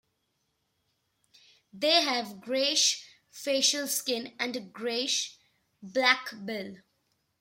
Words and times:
They 1.71 2.01
have 2.01 2.41
greyish 2.41 3.05
facial 3.29 3.85
skin, 3.87 4.33
and 4.39 4.55
a 4.55 4.59
greyish-black 4.59 6.43
bill. 6.43 6.77